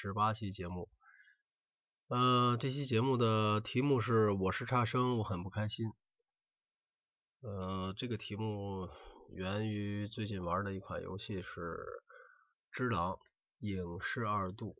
[0.00, 0.88] 十八期节目。
[2.06, 5.92] 呃，这期节目的题目是我是差生，我很不开心。
[7.40, 8.88] 呃，这个题目
[9.28, 11.50] 源于最近玩的一款游戏是
[12.70, 13.18] 《只狼：
[13.58, 14.76] 影视二度》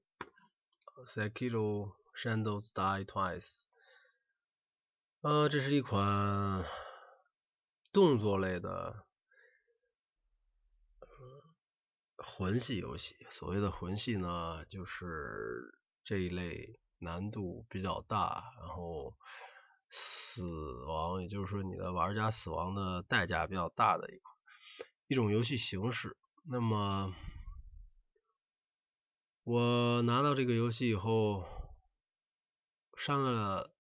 [1.05, 3.63] （Sekiro Shadows Die Twice）。
[5.23, 6.65] 呃，这是一款
[7.93, 9.08] 动作类的。
[12.31, 19.17] 魂系游戏，所谓的魂系呢，就是这一类难度比较大，然后
[19.91, 20.43] 死
[20.87, 24.37] 亡，也就是说你的玩家死亡的代价比较大的一款
[25.09, 26.17] 一种游戏形式。
[26.45, 27.13] 那么
[29.43, 31.45] 我拿到这个游戏以后，
[32.97, 33.73] 上了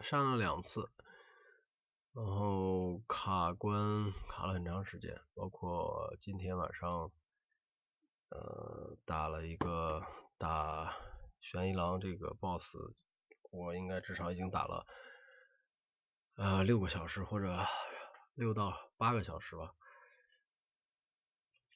[0.00, 0.90] 上了两次，
[2.12, 7.10] 然后卡关卡了很长时间，包括今天晚上。
[8.34, 10.02] 呃，打了一个
[10.38, 10.92] 打
[11.40, 12.74] 悬疑狼这个 boss，
[13.52, 14.84] 我应该至少已经打了
[16.34, 17.64] 呃六个小时或者
[18.34, 19.70] 六到八个小时吧。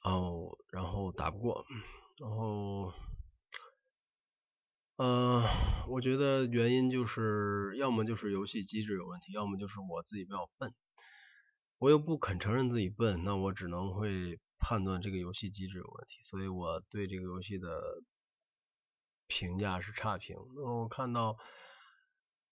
[0.03, 1.65] 哦，然后打不过，
[2.19, 2.93] 然后
[4.97, 5.45] 呃，
[5.87, 10.75] 我觉得原因就是要么就是游戏机制有问题，要么就是我自己比较笨。
[11.79, 14.41] 我又不肯承认自己笨，那我只能会。
[14.59, 18.03] 判断这个游戏机制有问题，所以我对这个游戏的
[19.27, 20.37] 评价是差评。
[20.57, 21.37] 那我看到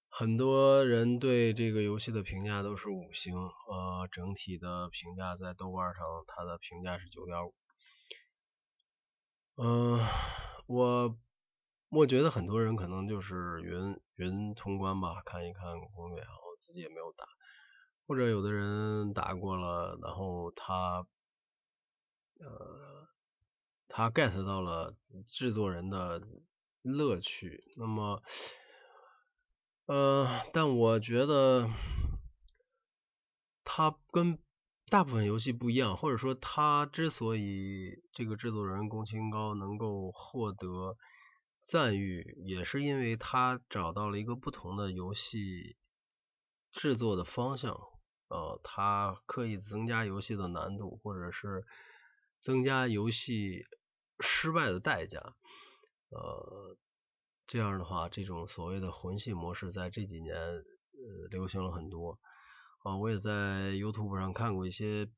[0.09, 7.55] 很多人对这个游戏的评价都是五星，呃，整体的评价在豆瓣上，它的评价是九点五。
[9.57, 9.99] 嗯，
[10.67, 11.19] 我
[11.89, 17.27] 我觉得很多人可能就是云云通关吧，看一看攻略，然后自己也没有打，
[18.07, 21.07] 或者有的人打过了，然后他。
[22.39, 23.09] 呃，
[23.89, 24.95] 他 get 到了
[25.27, 26.21] 制作人的
[26.83, 28.23] 乐趣，那么，
[29.87, 31.71] 呃，但我觉得
[33.65, 34.39] 他跟
[34.91, 40.97] 大部分游戏不一样，或者说他之所以这个制作人宫崎英高能够获得
[41.63, 45.77] 赞誉，也是因为他找到了一个不同的游戏
[46.71, 47.73] 制作的方向，
[48.29, 51.65] 呃，他刻意增加游戏的难度，或者是。
[52.47, 53.67] 增加游戏
[54.21, 55.19] 失败的代价，
[56.11, 56.77] 呃，
[57.45, 62.21] 这样的话，这种所谓的魂系模式在这几年呃流行了很多
[62.85, 62.97] 啊。
[62.99, 65.11] 我也在 YouTube 上看过一些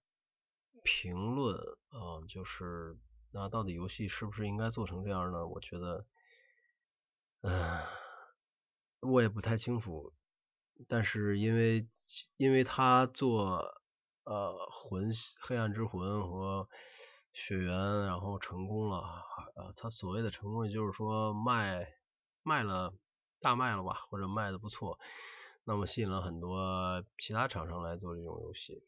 [0.82, 1.54] 评论
[1.90, 2.96] 啊，就是
[3.34, 5.46] 那到底游戏是不是应该做成这样呢？
[5.46, 6.06] 我觉得，
[7.42, 7.82] 嗯，
[9.00, 10.14] 我也不太清楚。
[10.88, 11.86] 但是因为
[12.38, 13.82] 因为他做
[14.24, 15.10] 呃魂
[15.42, 16.70] 黑暗之魂和
[17.32, 17.70] 血缘，
[18.06, 18.98] 然后成功了，
[19.54, 21.86] 呃，他所谓的成功，也就是说卖
[22.42, 22.92] 卖了
[23.40, 24.98] 大卖了吧，或者卖的不错，
[25.64, 28.82] 那么吸引了很多其他厂商来做这种游戏。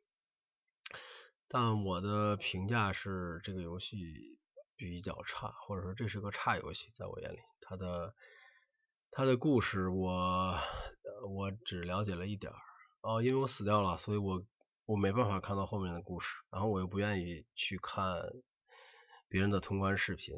[1.47, 4.39] 但我的评价是这个游戏
[4.77, 8.15] 比较差，或者说这是个差游戏，在我眼里，它的
[9.11, 10.57] 它的故事我
[11.29, 12.59] 我只了解了一点儿，
[13.03, 14.45] 哦，因为我死掉了，所以我。
[14.91, 18.03] 我没办法看到后面的故事，然后我又不愿意去看
[19.29, 20.35] 别人的通关视频，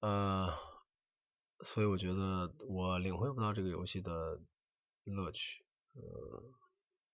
[0.00, 0.52] 呃，
[1.60, 4.42] 所以我觉得我领会不到这个游戏的
[5.04, 5.64] 乐趣，
[5.94, 6.02] 呃，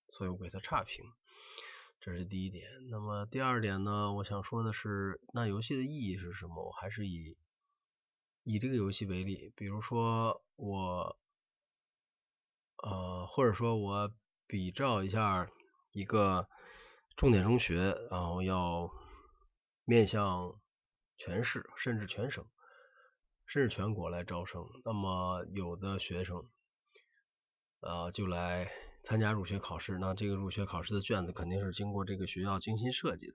[0.08, 1.04] 所以我给他差评，
[2.00, 2.68] 这是第一点。
[2.90, 6.66] 那么第二点呢，我想说的是，那游戏的意义是什么？
[6.66, 7.38] 我还是以
[8.42, 11.16] 以这个游戏为例，比如说我，
[12.78, 14.12] 呃，或者说我
[14.48, 15.48] 比照一下。
[15.92, 16.48] 一个
[17.16, 18.90] 重点中学，然后要
[19.84, 20.60] 面向
[21.16, 22.46] 全市，甚至全省，
[23.46, 24.64] 甚至全国来招生。
[24.84, 26.48] 那么有的学生，
[27.80, 28.70] 呃，就来
[29.02, 29.98] 参加入学考试。
[29.98, 33.34] 那这个入学考试的卷子肯定是经过这个学校精心设计的。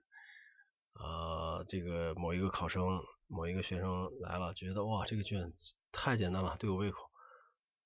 [0.94, 7.10] 呃，这个某一个考生，某一个学生来了，觉得哇，这个卷子太简单了，对我胃口，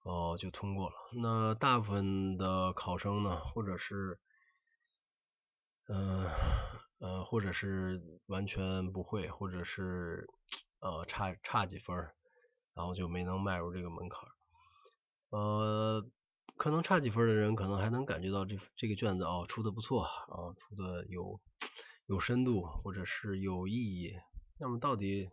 [0.04, 0.94] 哦，就通过了。
[1.20, 4.20] 那大部分的考生呢，或者是
[5.92, 6.24] 嗯
[7.00, 10.28] 呃，或者是完全不会，或者是
[10.78, 11.96] 呃差差几分，
[12.74, 14.20] 然后就没能迈入这个门槛。
[15.30, 16.06] 呃，
[16.56, 21.40] 可能差几分的人，可能还能感觉到这这个卷子哦出的不错啊，出的有
[22.06, 24.14] 有深度，或者是有意义。
[24.58, 25.30] 那么到底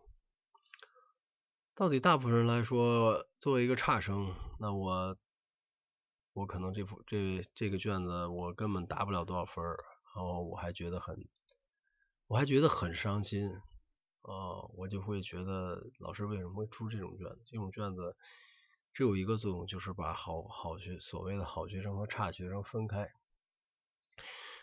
[1.74, 5.16] 到底大部分人来说，作为一个差生，那我
[6.32, 9.76] 我可能这幅这这个卷子我根本答不了多少分儿。
[10.18, 11.28] 然后我还觉得很，
[12.26, 13.48] 我还觉得很伤心，
[14.22, 17.40] 呃，我就会觉得老师为什么会出这种卷子？
[17.46, 18.16] 这种卷子
[18.92, 23.12] 只有一个作用，就是把好好学所谓的好学生和差学生分开。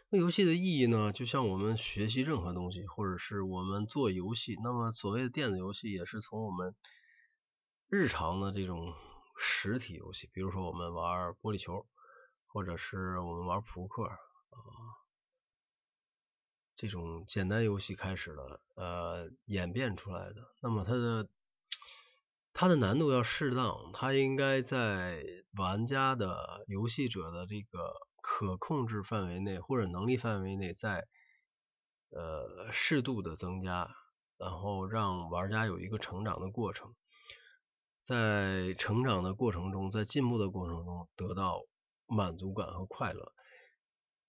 [0.10, 1.13] 那游戏的意义呢？
[1.13, 6.75] 就像我们学习任何东西，或者是我们做游戏，那么所谓的电子游戏也是从我们
[7.88, 8.94] 日常的这种
[9.38, 11.88] 实体游戏，比如说我们玩玻璃球，
[12.46, 14.18] 或者是我们玩扑克啊。
[16.75, 20.48] 这种简单游戏开始了，呃，演变出来的。
[20.62, 21.30] 那么它的
[22.54, 25.24] 它的难度要适当，它应该在
[25.57, 31.07] 玩家的游戏者的这个可控制范围内或者能力范围内，在
[32.10, 33.95] 呃适度的增加，
[34.38, 36.94] 然后让玩家有一个成长的过程，
[38.01, 41.62] 在成长的过程中，在进步的过程中得到
[42.06, 43.31] 满足感和快乐。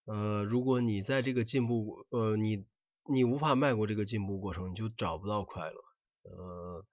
[0.07, 2.65] 呃，如果你在这个进步，呃，你
[3.13, 5.81] 你无法迈过这个进步过程，你就找不到快乐。
[6.23, 6.85] 呃，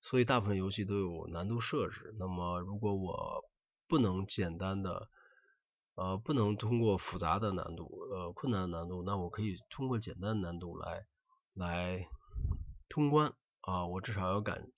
[0.00, 2.14] 所以大部分游戏都有难度设置。
[2.18, 3.44] 那么，如果我
[3.86, 5.08] 不能简单的，
[5.94, 11.06] 呃，不能通过复杂的难度，呃，困难的难度，那我可以通过简单的难度来
[11.52, 12.08] 来
[12.88, 13.86] 通关啊。
[13.86, 14.70] 我至少要感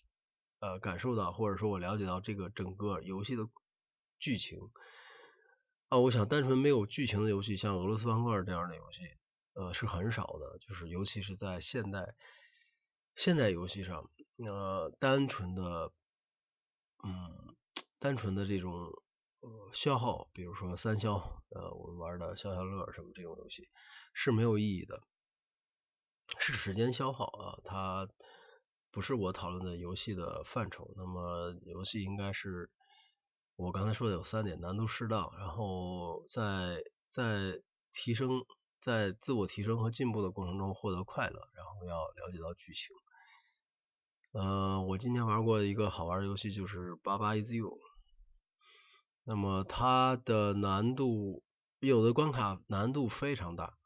[0.58, 3.48] 呃感受到，或者说我了解到这个整个游戏的
[4.18, 4.58] 剧情。
[5.88, 9.02] 啊，我想单纯没有剧情的游戏，像俄罗斯方块这样的游戏，
[9.52, 10.58] 呃，是很少的。
[10.58, 12.16] 就是尤其是在现代
[13.14, 14.10] 现代游戏上，
[14.48, 15.92] 呃，单纯的，
[17.04, 17.54] 嗯，
[18.00, 18.90] 单纯的这种
[19.72, 21.14] 消耗，比如说三消，
[21.50, 23.68] 呃，我们玩的消消乐什么这种游戏
[24.12, 25.04] 是没有意义的，
[26.40, 28.08] 是时间消耗啊，它
[28.90, 30.92] 不是我讨论的游戏的范畴。
[30.96, 32.68] 那么游戏应该是。
[33.56, 38.44] 我刚才说的有三点，难度适当，然后在在提升，
[38.82, 42.94] 在自我提升和进步的过程中获得快乐，然后要了解到剧情。
[44.32, 47.70] 呃，我今天玩过一个好玩的游戏，就是《八八 is you》。
[49.24, 51.42] 那么它的难度，
[51.80, 53.78] 有的关卡难度非常大，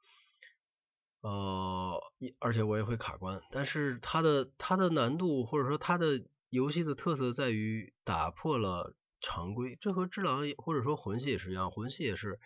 [1.20, 2.02] 呃，
[2.40, 3.40] 而且我也会卡关。
[3.52, 8.96] 但是它的它的难度，或者说它的游戏的特色在于打破了。
[9.20, 12.40] 常规，这和智狼或者说魂系也是一样，魂系也是，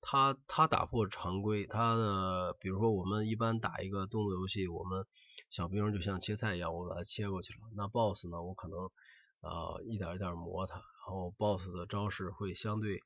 [0.00, 5.06] 它它打破常规，它的比如说我们一般打一个动作游戏，我们
[5.50, 7.58] 小兵就像切菜一样，我把它切过去了。
[7.74, 8.78] 那 BOSS 呢，我可能
[9.40, 13.00] 呃一点一点磨它，然后 BOSS 的招式会相对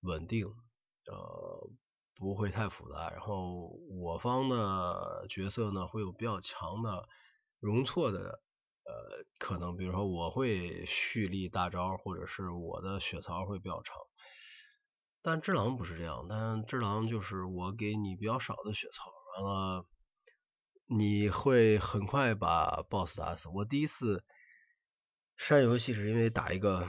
[0.00, 1.70] 稳定，呃
[2.16, 3.10] 不会太复杂。
[3.10, 7.08] 然后我方的角色呢会有比较强的
[7.60, 8.40] 容错的。
[8.86, 13.96] 呃，可能比如说我会蓄力大招，或者是我的血槽会比较长，
[15.22, 19.86] 但只狼不是这样，但只狼就是我给你比较少的血槽，完了
[20.86, 23.48] 你会很快把 BOSS 打死。
[23.48, 24.24] 我第一次
[25.36, 26.88] 删游戏是因为打一个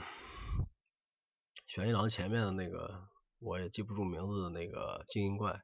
[1.66, 3.08] 玄一郎前面的那个，
[3.40, 5.60] 我也记不住名字的那个精英怪，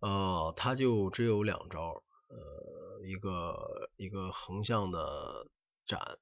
[0.00, 2.02] 呃，他就只有两招。
[2.28, 5.46] 呃，一个一个横向的
[5.86, 6.18] 斩，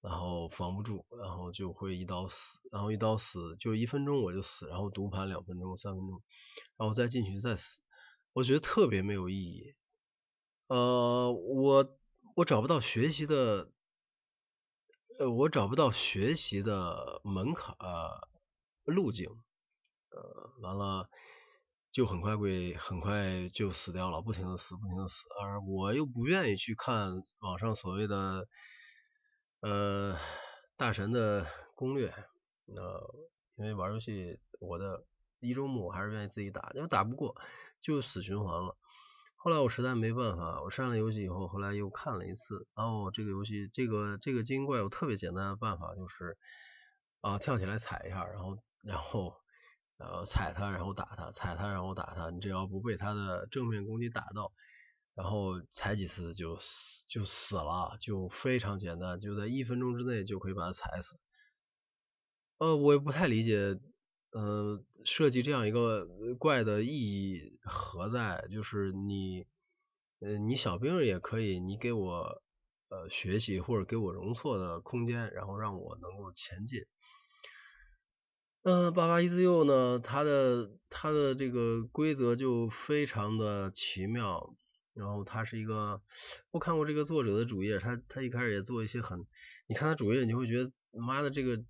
[0.00, 6.22] 然后防不住，然后就会一刀死，然后一刀死就一分钟我就死，然后读盘两分钟、三分钟，
[6.76, 7.78] 然后再进去再死，
[8.32, 9.74] 我觉得特别没有意义。
[10.68, 11.98] 呃，我
[12.34, 13.70] 我找不到学习的，
[15.18, 18.28] 呃，我找不到学习的门槛呃
[18.84, 19.28] 路径，
[20.10, 21.08] 呃，完了。
[21.96, 28.46] 就很快会很快就死掉了，不停的死，不停的死，而我又不愿意去看网上所谓的
[29.62, 30.14] 呃
[30.76, 32.08] 大神的攻略，
[32.66, 33.14] 呃，
[33.54, 35.06] 因为玩游戏我的
[35.40, 37.34] 一周目我还是愿意自己打，因为打不过
[37.80, 38.76] 就死循环了。
[39.36, 46.36] 后来我实在没办法，我删了游戏以后，后来又看了一次，然后这个游戏这个这个精英怪有特别简单的办法，就是
[47.22, 49.34] 啊跳起来踩一下，然后然后。
[49.98, 52.28] 呃，踩他，然后打他，踩他，然后打他。
[52.30, 54.52] 你只要不被他的正面攻击打到，
[55.14, 61.18] 然后踩几次就死就死了，就非常简单，就在一分钟之内就可以把他踩死。
[62.58, 63.78] 呃，我也不太理解，
[64.32, 66.06] 呃，设计这样一个
[66.38, 68.46] 怪的意义何在？
[68.50, 69.46] 就是你，
[70.20, 72.42] 呃，你小兵也可以，你给我
[72.90, 76.80] 呃学习或者给我容错的空间，然后让我能够前进。
[78.68, 84.56] 嗯，八八一自由呢，它的它的这个规则就非常的奇妙，
[84.92, 86.02] 然后它是一个，
[86.50, 89.24] 我看过这个作者的主页，他他一开始也做一些很，
[89.68, 91.62] 你看他主页你会觉得，妈的这个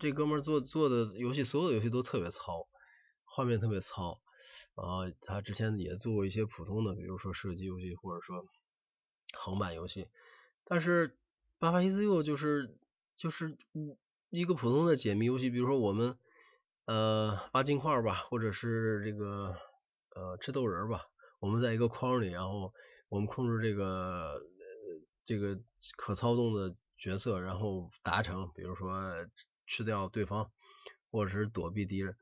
[0.00, 2.66] 这哥们做做的游戏，所有的游戏都特别糙，
[3.22, 4.20] 画面特别糙，
[4.74, 8.44] 啊，他之前也做过一些普通的，比如说射击游戏，或者说
[9.34, 10.08] 横版游戏。
[10.64, 11.16] 但是
[11.60, 12.76] 八八 Is You 就是
[13.16, 13.56] 就是
[14.30, 16.18] 一个普通的解谜游戏，比如说我们
[16.84, 19.56] 呃挖金块吧，或者是这个
[20.14, 21.06] 呃吃豆人吧，
[21.40, 22.72] 我们在一个框里，然后
[23.08, 24.42] 我们控制这个
[25.24, 25.58] 这个
[25.96, 28.92] 可操纵的角色，然后达成，比如说
[29.66, 30.50] 吃掉对方，
[31.10, 32.14] 或者是躲避敌人。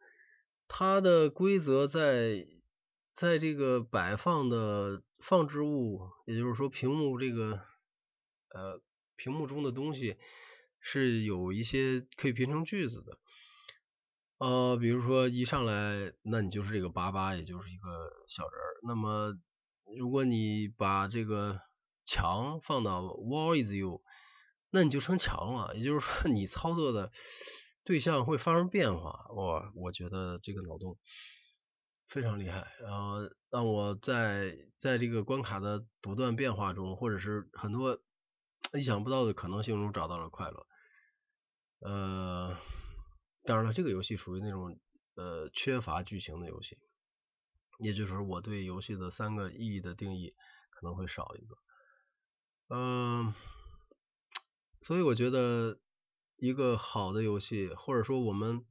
[0.68, 2.46] 它的规则在
[3.12, 7.60] 在这个摆放的放置物，也就是说屏幕这个
[8.50, 8.80] 呃
[9.16, 10.18] 屏幕中的东西
[10.88, 13.18] 是有一些可以拼成句子的，
[14.38, 17.88] 呃，比如说一上来，那你就是这个八八，也就是一个
[18.28, 18.78] 小人儿。
[18.86, 19.34] 那么
[19.98, 21.60] 如果你把这个
[22.04, 24.00] 墙放到 wall is you，
[24.70, 27.10] 那你就成墙了，也就是说你操作的。
[27.88, 30.98] 对象会发生变化，我我觉得这个脑洞
[32.08, 38.02] 非常厉害，然后让我在在这个关卡的不断变化中，或者是很多
[38.76, 40.66] 意想不到的可能性中找到了快乐。
[41.86, 42.56] 呃，
[43.44, 44.78] 当然了，这个游戏属于那种
[45.14, 46.76] 呃缺乏剧情的游戏，
[47.78, 50.34] 也就是我对游戏的三个意义的定义
[50.70, 51.56] 可能会少一个。
[52.68, 53.32] 嗯，
[54.82, 55.78] 所以我觉得。
[56.38, 58.66] 一个好的游戏，或者说我们，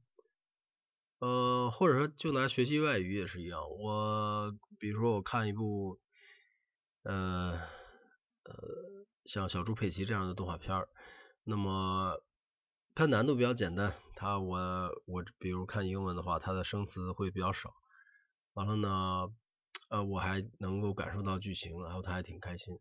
[1.18, 3.60] 呃，或者说就拿学习外语也是一样。
[3.68, 5.98] 我比如说我看一部，
[7.02, 7.58] 呃
[8.44, 10.88] 呃，像小猪佩奇这样的动画片儿，
[11.42, 12.22] 那么
[12.96, 14.58] 它难度比较简单，它我
[15.04, 17.74] 我比如看英文的话，它的生词会比较少。
[18.54, 19.30] 完了呢，
[19.90, 22.80] 呃，我还能够感受到剧情，然后他还挺开心。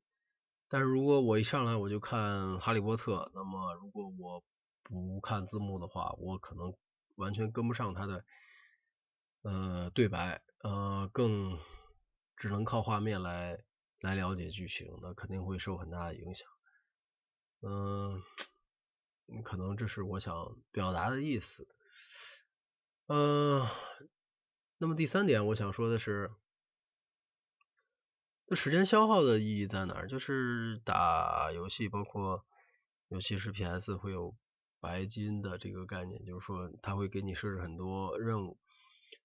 [0.69, 4.41] 但是如果我一上来我就看哈利波特，那么如果我
[4.83, 6.73] 不看字幕的话，我可能
[7.15, 8.23] 完全跟不上他的
[9.41, 11.59] 呃对白，呃，更
[12.37, 13.59] 只能靠画面来
[13.99, 16.47] 来了解剧情，那肯定会受很大的影响。
[17.59, 18.21] 嗯，
[19.43, 21.67] 可能这是我想表达的意思。
[23.07, 23.65] 嗯，
[24.77, 26.31] 那么第三点我想说的是，
[28.47, 30.07] 这时间消耗的意义在哪儿？
[30.07, 32.45] 就是打游戏，包括
[33.07, 34.35] 尤其是 PS 会有。
[34.81, 38.59] 白金的这个概念，就是说他会给你设置很多任务，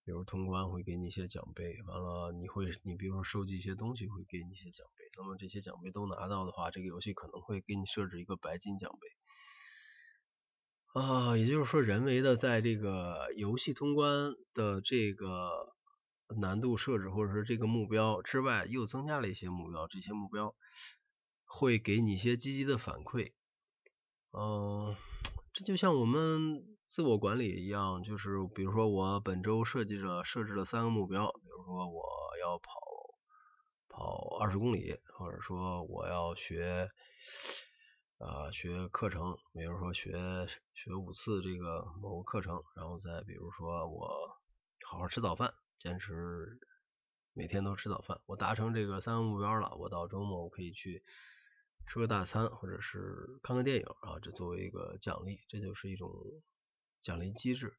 [0.06, 9.08] 比如通关会给你一些奖杯，完了你会你比如说收集一些东西会给你一些奖杯，那么这些奖杯都拿到的话，这个游戏可能会给你设置一个白金奖杯
[10.92, 15.72] 啊，也就是说人为的在这个游戏通关的这个
[16.40, 20.54] 难度设置或者是这个目标之外，又增加了一些目标，这些目标
[21.44, 23.32] 会给你一些积极的反馈，
[24.32, 24.96] 嗯。
[25.52, 32.02] 这就像我们自我管理一样，就是比如说我本周设计了设置了三个目标，比如说我
[32.40, 32.70] 要跑
[33.88, 36.88] 跑二十公里，或者说我要学
[38.20, 40.12] 啊学课程，比如说学
[40.74, 44.38] 学五次这个某个课程，然后再比如说我
[44.86, 46.60] 好好吃早饭，坚持
[47.32, 51.02] 每天都吃早饭，我达成这个三个目标了，我到周末我可以去。
[51.86, 56.12] 吃个大餐，或者是看个电影啊，这作为一个奖励，这就是一种
[57.00, 57.74] 奖励机制。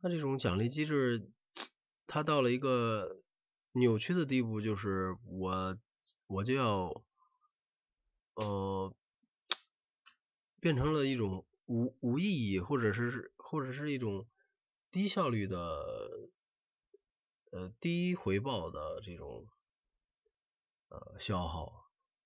[0.00, 1.30] 那这种奖励机制，
[2.06, 3.22] 它到了一个
[3.72, 5.78] 扭曲的地步，就是我
[6.26, 7.02] 我就要
[8.34, 8.94] 呃
[10.60, 14.28] 变成了一种无无意义，或者是或者是一种
[14.90, 16.28] 低效率的
[17.50, 19.46] 呃低回报的这种
[20.88, 21.72] 呃消耗。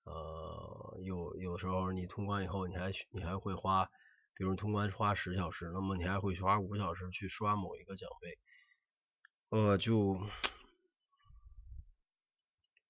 [0.05, 3.87] 呃，有有时候你通关以后，你还你还会花，
[4.35, 8.39] 比如通关花十小时，那么你还会花五小时去刷某一个奖杯，
[9.49, 10.21] 呃，就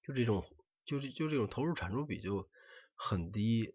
[0.03, 0.43] 就这种，
[0.83, 2.49] 就是就这种投入产出比就
[2.95, 3.73] 很低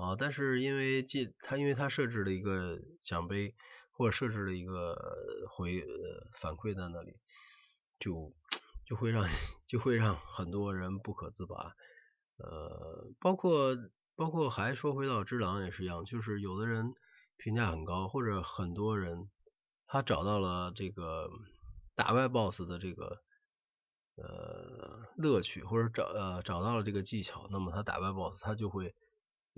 [0.00, 0.16] 啊。
[0.18, 3.54] 但是因为这它因为它设置了一个奖杯，
[3.92, 4.96] 或者设置了一个
[5.56, 7.12] 回呃反馈在那里，
[7.98, 8.34] 就
[8.86, 9.26] 就会让
[9.66, 11.74] 就会让很多人不可自拔。
[12.38, 13.76] 呃，包括
[14.16, 16.94] 包括还说回到《只狼》也是一样，就是有的人
[17.36, 19.28] 评价很高，或者很多人
[19.86, 21.28] 他找到了这个
[21.94, 23.22] 打败 BOSS 的这个
[24.16, 28.94] 呃乐趣，或者找呃找到了这个技巧，那么他打败 BOSS 他就会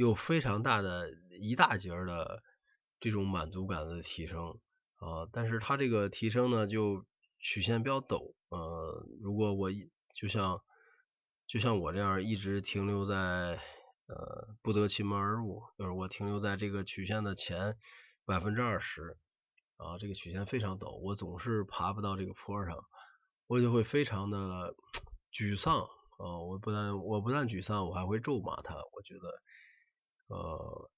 [0.02, 2.42] 有非常大的一大截的
[3.00, 4.58] 这种满足感的提升
[4.96, 7.06] 啊，但是他这个提升呢就
[7.38, 10.60] 曲线比较陡，呃，如果我一就像。
[11.44, 13.60] 就像我这样一直停留在
[14.06, 17.76] 呃不得其门而入，就是我停留在这个曲线的前
[18.24, 19.18] 百分之二十
[19.76, 22.78] 啊，这个曲线非常陡，我总是爬不到这个坡上，
[23.48, 24.74] 我就会非常的
[25.30, 25.80] 沮丧
[26.16, 28.76] 啊，我不但我不但沮丧，我还会咒骂他。
[28.94, 29.42] 我觉得，
[30.32, 30.90] 呃，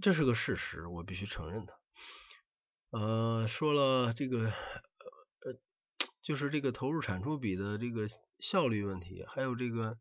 [0.00, 1.80] 这是个事实，我必须承认的。
[2.90, 5.58] 呃，说了这个，呃，
[6.22, 8.06] 就是这个投入产出比的这个
[8.38, 9.98] 效率问题，还有这个，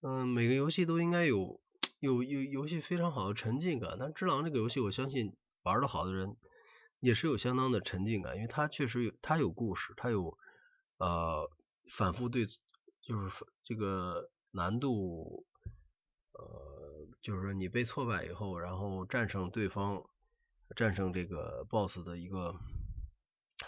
[0.00, 1.60] 嗯，每个游戏都应该有
[2.00, 3.98] 有有游戏非常好的沉浸感。
[4.00, 6.36] 但《只狼》这个游戏，我相信玩的好的人
[7.00, 10.38] 也是有相当的沉浸感，因为它确实有它有故事，它有
[10.96, 11.50] 呃
[11.90, 12.46] 反复对。
[13.02, 15.46] 就是这个难度，
[16.32, 20.08] 呃，就是说你被挫败以后，然后战胜对方，
[20.76, 22.54] 战胜这个 BOSS 的一个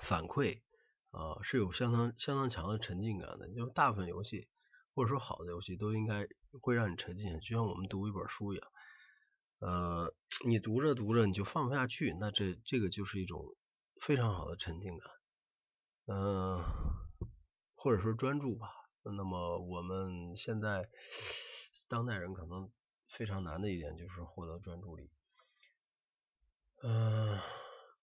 [0.02, 0.62] 反馈
[1.10, 3.48] 啊，是有相当相当强的沉浸感的。
[3.52, 4.48] 就大部分游戏
[4.94, 6.26] 或者说好的游戏都应该
[6.60, 8.68] 会让你沉浸，就像我们读一本书一样，
[9.60, 10.14] 呃，
[10.46, 13.44] 你读着读着你就放不下去，那这这个就是一种
[14.00, 15.10] 非常好的沉浸感，
[16.06, 16.62] 嗯，
[17.74, 18.68] 或者说专注吧。
[19.02, 20.88] 那么我们现在
[21.88, 22.70] 当代人可能
[23.08, 25.10] 非常难的一点就是获得专注力。
[26.82, 27.40] 嗯，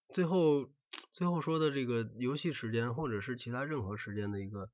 [0.09, 0.69] 最后
[1.11, 4.69] 最后说的这个游戏时间或者是其他任何时间的一个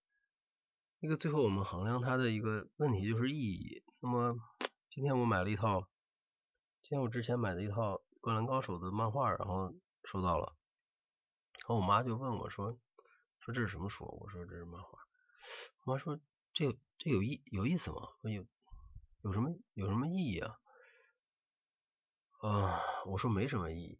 [0.99, 3.83] 一个最后我们衡量它的一个问题就是意义。
[3.99, 4.35] 那么
[4.89, 5.81] 今天我买了一套，
[6.81, 9.73] 今天我之前买的一套《灌篮高手》的漫画，然后
[10.03, 10.55] 收到了，
[11.61, 12.77] 然后我妈就问我说
[13.39, 14.05] 说这是什么书？
[14.05, 14.89] 我说这是漫画。
[15.83, 16.19] 我妈说
[16.53, 18.09] ：“这这有意有意思吗？
[18.23, 18.45] 有
[19.23, 20.57] 有什么有什么意义啊？”
[22.41, 23.99] 啊，我说没什么意义，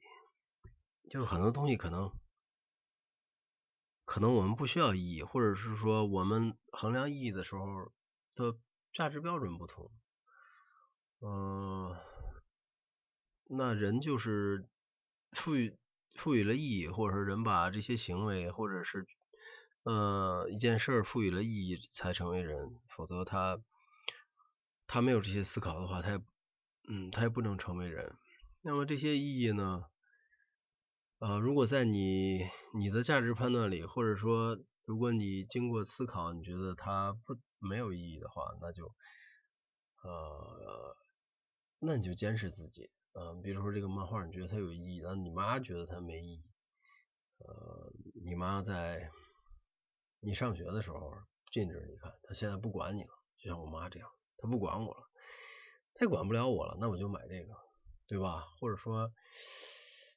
[1.10, 2.12] 就是很多东西可能
[4.06, 7.66] 可能我们不需要意义，或者是说我们衡量意义的时候
[8.36, 8.58] 的
[8.92, 9.92] 价值标准不同。
[11.20, 11.96] 嗯，
[13.46, 14.68] 那人就是
[15.32, 15.78] 赋予
[16.16, 19.06] 赋予了意义，或者是人把这些行为或者是。
[19.84, 23.60] 呃，一件事赋予了意义才成为人，否则他
[24.92, 26.18] 他没有这些思考的话，他也
[26.90, 28.14] 嗯，他也不能成为人。
[28.62, 29.86] 那么这些意义呢？
[31.20, 32.42] 呃，如果在你
[32.78, 38.84] 你的价值判断里，或者说如果你经过思考，你觉得它不没有意义的话，那就
[40.04, 40.98] 呃，
[41.80, 42.90] 那你就坚持自己。
[43.14, 46.44] 嗯，比如说这个漫画，你觉得它有意义，那你妈觉得它没意义。
[47.38, 47.94] 呃，
[48.26, 49.10] 你妈在。
[50.24, 51.12] 你上学的时候
[51.52, 54.08] 禁止你看，她现在不管你了，就像我妈这样，
[54.42, 55.08] 他不管我了，
[55.94, 57.56] 他也管不了我了，那我就买这个，
[58.08, 58.48] 对吧？
[58.60, 59.14] 或者说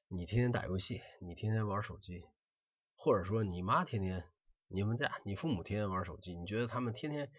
[0.09, 2.25] 你天天打游戏，你天天玩手机，
[2.97, 4.25] 或者说你妈天天，
[4.69, 7.31] 你们家你父母天天玩手机，你觉得他们天天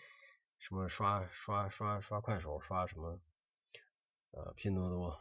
[0.60, 3.20] 什么刷刷刷刷快手，刷什么
[4.32, 5.20] 呃拼多多，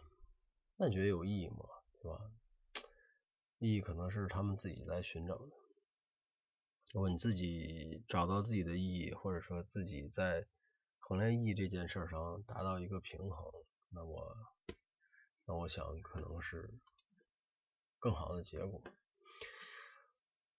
[0.77, 1.64] 那你觉得有意义吗？
[2.03, 2.20] 对吧？
[3.59, 5.53] 意义可能是他们自己在寻找的。
[6.92, 10.46] 如果你自己找到自己的意义，或者说自己在
[11.06, 13.52] 衡量意义这件事上达到一个平衡，
[13.90, 14.34] 那我
[15.44, 16.80] 那我想可能是
[17.98, 18.82] 更好的结果。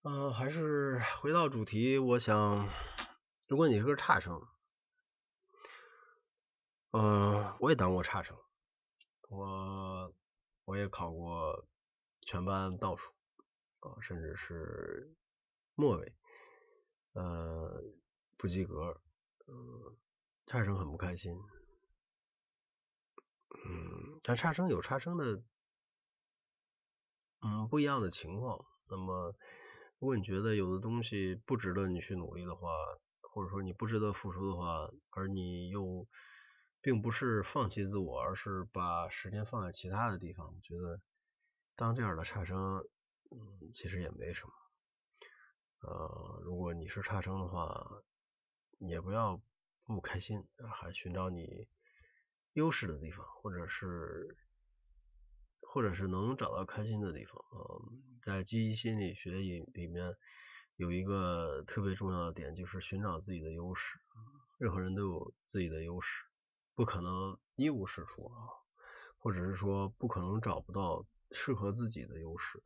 [0.04, 2.70] 嗯，还是回到主题，我想，
[3.48, 4.40] 如果你是个差生，
[6.92, 8.38] 嗯，我也当过差生，
[9.30, 10.14] 我
[10.66, 11.68] 我也考过
[12.22, 13.12] 全班倒数，
[13.80, 15.16] 啊，甚至是
[15.74, 16.16] 末尾。
[17.14, 17.84] 呃，
[18.38, 19.02] 不及格，
[19.48, 19.98] 嗯，
[20.46, 21.34] 差生很不开心，
[23.50, 25.42] 嗯，但差生有差生的，
[27.42, 28.64] 嗯，不一样的情况。
[28.88, 29.36] 那么，
[29.98, 32.70] 如果你觉得有的东西不值得你去努力的话，
[33.22, 36.08] 或者说你不值得付出的话，而你又
[36.80, 41.02] 并不是放弃自我，而是把时间放在其他的地方，觉得
[41.76, 42.88] 当这样的差生，
[43.32, 44.54] 嗯，其实也没什么。
[45.80, 48.04] 呃，如果你是差生的话，
[48.78, 49.42] 也不要
[49.86, 51.68] 不开心，还寻找你
[52.54, 54.38] 优势的地方，或者是
[55.62, 57.36] 或者是能找到开心的地方。
[57.54, 60.16] 嗯，在积极心理学里里面
[60.76, 64.00] 有一个特别重要的点，就是寻找自己的优势。
[64.58, 66.26] 任何人都有自己的优势，
[66.76, 68.38] 不可能一无是处啊，
[69.20, 72.64] 或者是说不可能找不到适合自己的优势。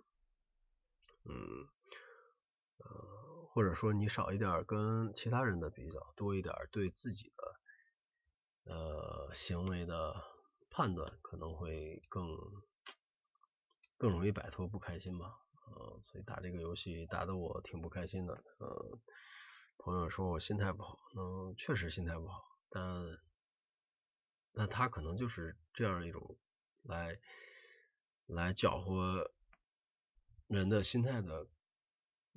[1.25, 1.67] 嗯。
[3.51, 10.23] 或者说你少一点跟其他人的比较，多一点对自己的呃行为的
[10.69, 12.25] 判断，可能会更
[13.97, 15.33] 更容易摆脱不开心吧。
[15.65, 18.43] 呃，所以打这个游戏打得我挺不开心的。
[18.59, 18.99] 呃，
[19.77, 23.19] 朋友说我心态不好，嗯，确实心态不好，但
[24.51, 26.37] 那他可能就是这样一种
[26.83, 27.19] 来
[28.25, 29.31] 来搅和
[30.47, 31.47] 人的心态的。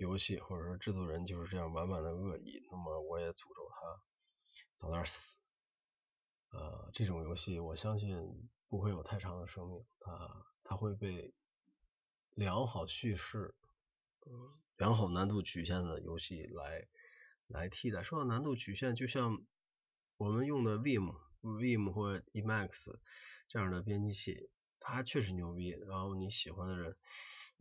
[0.03, 4.03] 游戏或者说制作人就是这样满满的恶意，那么我也诅咒他，
[4.77, 5.38] 早点死。
[6.51, 11.33] 呃，这种游戏我相信不会有太长的生命，它它会被
[12.35, 13.55] 良好叙事、
[14.77, 16.88] 良好难度曲线的游戏来
[17.47, 18.03] 来替代。
[18.03, 19.38] 说到难度曲线，就像
[20.17, 22.99] 我们用的 Vim、Vim 或者 Emacs
[23.49, 25.71] 这样的编辑器，它确实牛逼。
[25.87, 26.97] 然后你喜欢的人，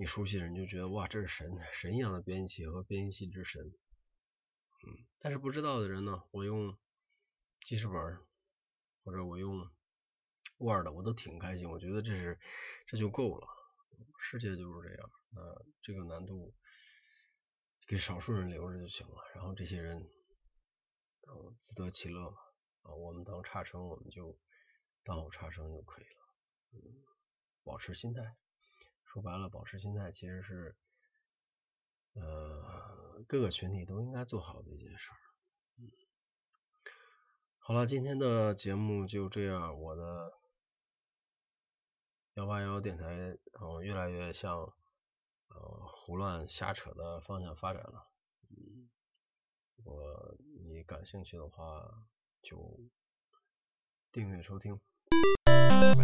[0.01, 3.61] 你熟悉的人就觉得哇，这是神神一样的编辑器和编辑器之神。
[3.63, 6.75] 嗯，但是不知道的人呢，我用
[7.59, 7.95] 记事本。
[9.03, 9.67] 或者我用
[10.59, 12.39] Word，我都挺开心，我觉得这是
[12.85, 13.47] 这就够了，
[14.19, 15.41] 世界就是这样，那
[15.81, 16.55] 这个难度
[17.87, 22.37] 给少数人留着就行了，然后这些人嗯自得其乐嘛，
[22.83, 24.37] 啊我们当差生我们就
[25.03, 26.21] 当好差生就可以了，
[26.73, 26.79] 嗯，
[27.63, 28.21] 保持心态，
[29.11, 30.73] 说白了保持心态其实是
[32.13, 35.17] 呃各个群体都应该做好的一件事儿。
[37.59, 39.77] 好了，今天的节目就这样。
[39.81, 40.31] 我的
[42.35, 48.07] 幺八幺电台，哦，越来越向呃胡乱瞎扯的方向发展了。
[48.49, 48.89] 嗯，
[49.83, 52.07] 我你感兴趣的话，
[52.41, 52.79] 就
[54.09, 54.79] 订阅收听。
[55.45, 56.03] 拜。